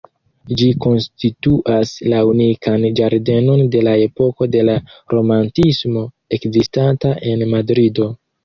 [0.59, 4.79] Ĝi konstituas la unikan ĝardenon de la epoko de la
[5.15, 6.07] Romantismo
[6.39, 8.11] ekzistanta en Madrido.